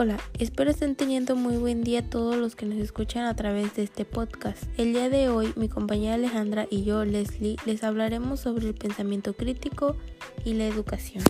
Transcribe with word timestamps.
Hola, 0.00 0.16
espero 0.38 0.70
estén 0.70 0.94
teniendo 0.94 1.34
muy 1.34 1.56
buen 1.56 1.82
día 1.82 2.08
todos 2.08 2.36
los 2.36 2.54
que 2.54 2.66
nos 2.66 2.78
escuchan 2.78 3.24
a 3.24 3.34
través 3.34 3.74
de 3.74 3.82
este 3.82 4.04
podcast. 4.04 4.62
El 4.76 4.92
día 4.92 5.08
de 5.08 5.28
hoy 5.28 5.52
mi 5.56 5.68
compañera 5.68 6.14
Alejandra 6.14 6.68
y 6.70 6.84
yo, 6.84 7.04
Leslie, 7.04 7.56
les 7.66 7.82
hablaremos 7.82 8.38
sobre 8.38 8.68
el 8.68 8.74
pensamiento 8.76 9.34
crítico 9.34 9.96
y 10.44 10.54
la 10.54 10.68
educación. 10.68 11.24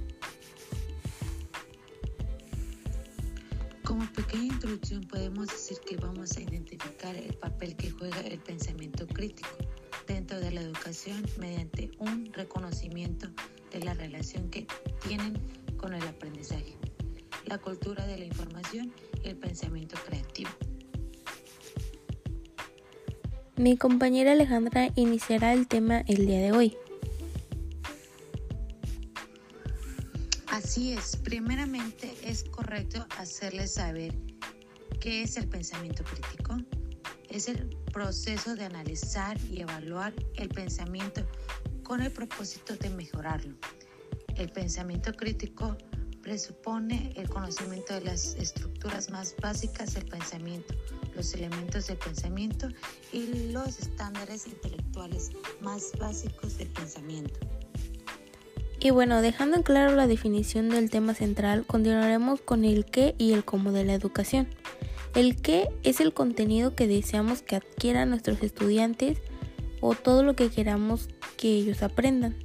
Como 3.85 4.05
pequeña 4.13 4.53
introducción 4.53 5.03
podemos 5.05 5.47
decir 5.47 5.79
que 5.87 5.97
vamos 5.97 6.37
a 6.37 6.43
identificar 6.43 7.17
el 7.17 7.33
papel 7.37 7.75
que 7.75 7.91
juega 7.91 8.21
el 8.21 8.39
pensamiento 8.39 9.07
crítico 9.07 9.49
dentro 10.07 10.39
de 10.41 10.51
la 10.51 10.61
educación 10.61 11.25
mediante 11.39 11.91
un 12.01 12.31
reconocimiento 12.35 13.29
de 13.73 13.81
la 13.83 13.95
relación 13.95 14.51
que 14.51 14.67
tienen 15.07 15.39
con 15.79 15.95
el 15.95 16.07
aprendizaje 16.07 16.77
la 17.49 17.59
cultura 17.59 18.07
de 18.07 18.19
la 18.19 18.25
información 18.27 18.93
y 19.25 19.29
el 19.29 19.37
pensamiento 19.37 19.97
creativo. 20.07 20.51
Mi 23.57 23.77
compañera 23.77 24.33
Alejandra 24.33 24.91
iniciará 24.95 25.53
el 25.53 25.67
tema 25.67 26.05
el 26.07 26.27
día 26.27 26.41
de 26.41 26.53
hoy. 26.53 26.77
Así 30.47 30.93
es, 30.93 31.17
primeramente 31.17 32.15
es 32.23 32.45
correcto 32.45 33.07
hacerles 33.17 33.75
saber 33.75 34.15
qué 35.01 35.23
es 35.23 35.37
el 35.37 35.49
pensamiento 35.49 36.05
crítico. 36.05 36.57
Es 37.31 37.49
el 37.49 37.69
proceso 37.93 38.55
de 38.55 38.65
analizar 38.65 39.39
y 39.51 39.61
evaluar 39.61 40.13
el 40.37 40.49
pensamiento 40.49 41.27
con 41.83 42.01
el 42.01 42.11
propósito 42.13 42.77
de 42.77 42.91
mejorarlo. 42.91 43.55
El 44.37 44.51
pensamiento 44.51 45.13
crítico 45.13 45.77
presupone 46.29 47.15
el 47.17 47.27
conocimiento 47.27 47.95
de 47.95 48.03
las 48.03 48.35
estructuras 48.35 49.09
más 49.09 49.35
básicas 49.41 49.95
del 49.95 50.05
pensamiento, 50.05 50.75
los 51.17 51.33
elementos 51.33 51.87
del 51.87 51.97
pensamiento 51.97 52.69
y 53.15 53.51
los 53.51 53.79
estándares 53.79 54.47
intelectuales 54.47 55.31
más 55.63 55.91
básicos 55.99 56.59
del 56.59 56.69
pensamiento. 56.69 57.41
Y 58.79 58.91
bueno, 58.91 59.23
dejando 59.23 59.57
en 59.57 59.63
claro 59.63 59.97
la 59.97 60.07
definición 60.07 60.69
del 60.69 60.91
tema 60.91 61.15
central, 61.15 61.65
continuaremos 61.65 62.43
con 62.43 62.67
el 62.67 62.85
qué 62.85 63.15
y 63.17 63.33
el 63.33 63.47
cómo 63.47 63.73
de 63.73 63.87
la 63.87 63.95
educación. 63.95 64.49
El 65.15 65.41
qué 65.41 65.71
es 65.83 65.99
el 65.99 66.13
contenido 66.13 66.75
que 66.75 66.87
deseamos 66.87 67.41
que 67.41 67.57
adquieran 67.57 68.11
nuestros 68.11 68.43
estudiantes 68.43 69.17
o 69.81 69.95
todo 69.95 70.23
lo 70.23 70.37
que 70.37 70.51
queramos 70.51 71.09
que 71.39 71.49
ellos 71.49 71.83
aprendan. 71.83 72.37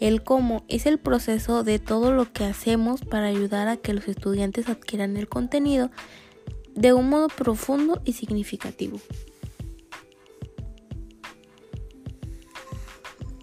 El 0.00 0.22
cómo 0.22 0.64
es 0.68 0.86
el 0.86 0.98
proceso 0.98 1.64
de 1.64 1.78
todo 1.78 2.12
lo 2.12 2.32
que 2.32 2.44
hacemos 2.44 3.02
para 3.02 3.26
ayudar 3.26 3.68
a 3.68 3.76
que 3.76 3.94
los 3.94 4.08
estudiantes 4.08 4.68
adquieran 4.68 5.16
el 5.16 5.28
contenido 5.28 5.90
de 6.74 6.92
un 6.92 7.08
modo 7.08 7.28
profundo 7.28 8.02
y 8.04 8.14
significativo. 8.14 9.00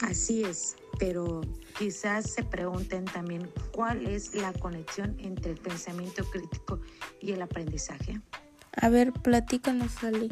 Así 0.02 0.44
es, 0.44 0.76
pero 1.00 1.42
quizás 1.78 2.32
se 2.32 2.44
pregunten 2.44 3.06
también 3.06 3.50
cuál 3.72 4.06
es 4.08 4.36
la 4.36 4.52
conexión 4.52 5.16
entre 5.20 5.52
el 5.52 5.58
pensamiento 5.58 6.26
crítico 6.26 6.82
y 7.22 7.32
el 7.32 7.42
aprendizaje. 7.42 8.20
A 8.74 8.90
ver, 8.90 9.14
platícanos, 9.14 10.04
Ali. 10.04 10.30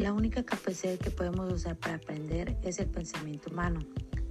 La 0.00 0.14
única 0.14 0.42
capacidad 0.42 0.96
que 0.96 1.10
podemos 1.10 1.52
usar 1.52 1.76
para 1.76 1.96
aprender 1.96 2.56
es 2.62 2.78
el 2.78 2.88
pensamiento 2.88 3.50
humano. 3.50 3.80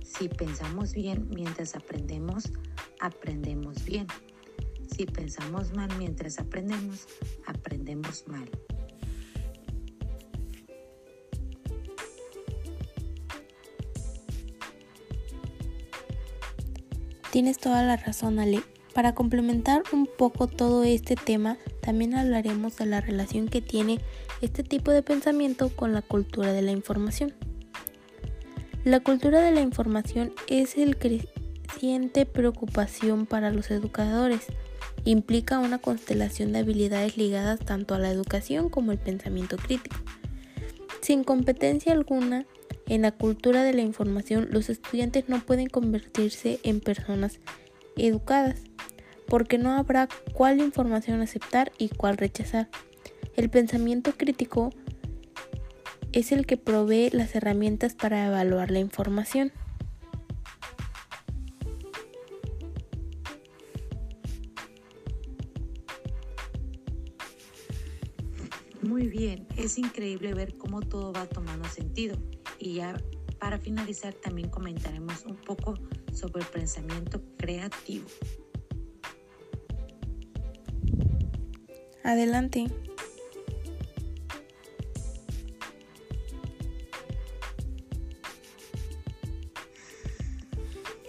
Si 0.03 0.27
pensamos 0.27 0.95
bien 0.95 1.27
mientras 1.29 1.75
aprendemos, 1.75 2.51
aprendemos 2.99 3.85
bien. 3.85 4.07
Si 4.87 5.05
pensamos 5.05 5.71
mal 5.75 5.87
mientras 5.99 6.39
aprendemos, 6.39 7.05
aprendemos 7.45 8.27
mal. 8.27 8.49
Tienes 17.31 17.59
toda 17.59 17.83
la 17.83 17.95
razón, 17.95 18.39
Ale. 18.39 18.63
Para 18.99 19.15
complementar 19.15 19.83
un 19.93 20.07
poco 20.07 20.47
todo 20.47 20.83
este 20.83 21.15
tema, 21.15 21.57
también 21.79 22.15
hablaremos 22.15 22.75
de 22.75 22.85
la 22.85 22.99
relación 22.99 23.47
que 23.47 23.61
tiene 23.61 24.01
este 24.41 24.61
tipo 24.61 24.91
de 24.91 25.01
pensamiento 25.01 25.69
con 25.69 25.93
la 25.93 26.01
cultura 26.01 26.51
de 26.51 26.61
la 26.61 26.71
información. 26.71 27.33
La 28.83 28.99
cultura 28.99 29.39
de 29.39 29.51
la 29.51 29.61
información 29.61 30.33
es 30.49 30.77
el 30.77 30.97
creciente 30.97 32.25
preocupación 32.25 33.25
para 33.25 33.51
los 33.51 33.71
educadores. 33.71 34.47
Implica 35.05 35.59
una 35.59 35.77
constelación 35.77 36.51
de 36.51 36.59
habilidades 36.59 37.15
ligadas 37.15 37.61
tanto 37.61 37.95
a 37.95 37.99
la 37.99 38.11
educación 38.11 38.67
como 38.67 38.91
al 38.91 38.99
pensamiento 38.99 39.55
crítico. 39.55 39.95
Sin 40.99 41.23
competencia 41.23 41.93
alguna 41.93 42.45
en 42.85 43.03
la 43.03 43.13
cultura 43.13 43.63
de 43.63 43.71
la 43.71 43.81
información, 43.81 44.49
los 44.51 44.69
estudiantes 44.69 45.29
no 45.29 45.39
pueden 45.39 45.67
convertirse 45.67 46.59
en 46.63 46.81
personas 46.81 47.39
educadas, 47.95 48.61
porque 49.29 49.57
no 49.57 49.73
habrá 49.73 50.09
cuál 50.33 50.59
información 50.59 51.21
aceptar 51.21 51.71
y 51.77 51.89
cuál 51.89 52.17
rechazar. 52.17 52.67
El 53.35 53.49
pensamiento 53.49 54.13
crítico 54.17 54.71
es 56.11 56.31
el 56.31 56.45
que 56.45 56.57
provee 56.57 57.09
las 57.11 57.35
herramientas 57.35 57.93
para 57.93 58.25
evaluar 58.25 58.71
la 58.71 58.79
información. 58.79 59.51
Muy 68.81 69.07
bien, 69.07 69.47
es 69.55 69.77
increíble 69.77 70.33
ver 70.33 70.57
cómo 70.57 70.81
todo 70.81 71.13
va 71.13 71.27
tomando 71.27 71.67
sentido. 71.69 72.17
Y 72.57 72.75
ya 72.75 72.99
para 73.39 73.59
finalizar 73.59 74.13
también 74.15 74.49
comentaremos 74.49 75.25
un 75.25 75.35
poco 75.35 75.75
sobre 76.11 76.41
el 76.41 76.47
pensamiento 76.47 77.21
creativo. 77.37 78.07
Adelante. 82.03 82.67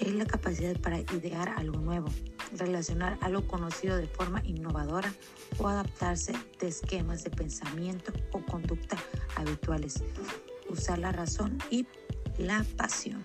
es 0.00 0.14
la 0.14 0.24
capacidad 0.24 0.76
para 0.80 0.98
idear 0.98 1.50
algo 1.56 1.78
nuevo, 1.78 2.08
relacionar 2.56 3.18
algo 3.20 3.46
conocido 3.46 3.96
de 3.96 4.06
forma 4.06 4.42
innovadora 4.44 5.12
o 5.58 5.68
adaptarse 5.68 6.32
de 6.58 6.68
esquemas 6.68 7.22
de 7.22 7.30
pensamiento 7.30 8.12
o 8.32 8.40
conducta 8.40 8.96
habituales, 9.36 10.02
usar 10.68 10.98
la 10.98 11.12
razón 11.12 11.58
y 11.70 11.86
la 12.38 12.64
pasión. 12.76 13.22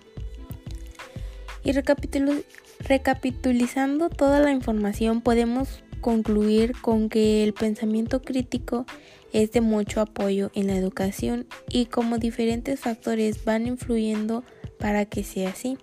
Y 1.64 1.72
recapitulizando 1.72 4.10
toda 4.10 4.38
la 4.38 4.52
información, 4.52 5.22
podemos 5.22 5.82
concluir 6.06 6.80
con 6.82 7.08
que 7.08 7.42
el 7.42 7.52
pensamiento 7.52 8.22
crítico 8.22 8.86
es 9.32 9.50
de 9.50 9.60
mucho 9.60 10.00
apoyo 10.00 10.52
en 10.54 10.68
la 10.68 10.76
educación 10.76 11.48
y 11.68 11.86
como 11.86 12.18
diferentes 12.18 12.78
factores 12.78 13.44
van 13.44 13.66
influyendo 13.66 14.44
para 14.78 15.06
que 15.06 15.24
sea 15.24 15.50
así. 15.50 15.78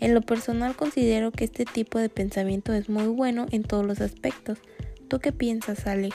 En 0.00 0.12
lo 0.12 0.20
personal 0.20 0.76
considero 0.76 1.32
que 1.32 1.44
este 1.44 1.64
tipo 1.64 1.98
de 1.98 2.10
pensamiento 2.10 2.74
es 2.74 2.90
muy 2.90 3.06
bueno 3.06 3.46
en 3.52 3.62
todos 3.62 3.86
los 3.86 4.02
aspectos. 4.02 4.58
¿Tú 5.08 5.18
qué 5.18 5.32
piensas, 5.32 5.86
Ale? 5.86 6.10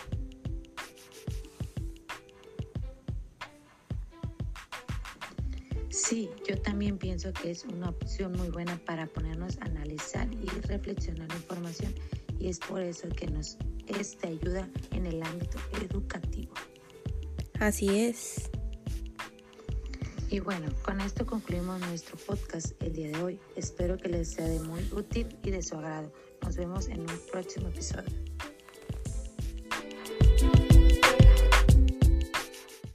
Sí, 5.89 6.29
yo 6.47 6.55
también 6.61 6.99
pienso 6.99 7.33
que 7.33 7.49
es 7.49 7.65
una 7.65 7.89
opción 7.89 8.33
muy 8.33 8.49
buena 8.49 8.79
para 8.85 9.07
ponernos 9.07 9.57
a 9.57 9.65
analizar 9.65 10.27
y 10.31 10.47
reflexionar 10.67 11.27
la 11.29 11.35
información 11.35 11.95
y 12.39 12.47
es 12.47 12.59
por 12.59 12.81
eso 12.81 13.07
que 13.09 13.27
nos 13.27 13.57
es 13.87 14.17
de 14.19 14.29
ayuda 14.29 14.69
en 14.91 15.05
el 15.05 15.21
ámbito 15.21 15.57
educativo. 15.81 16.53
Así 17.59 17.89
es. 17.89 18.49
Y 20.29 20.39
bueno, 20.39 20.69
con 20.83 21.01
esto 21.01 21.25
concluimos 21.25 21.79
nuestro 21.81 22.15
podcast 22.17 22.81
el 22.83 22.93
día 22.93 23.09
de 23.09 23.23
hoy. 23.23 23.39
Espero 23.55 23.97
que 23.97 24.09
les 24.09 24.29
sea 24.29 24.45
de 24.45 24.59
muy 24.59 24.87
útil 24.93 25.27
y 25.43 25.49
de 25.49 25.61
su 25.63 25.75
agrado. 25.75 26.13
Nos 26.43 26.55
vemos 26.55 26.87
en 26.87 27.01
un 27.01 27.19
próximo 27.31 27.67
episodio. 27.69 28.15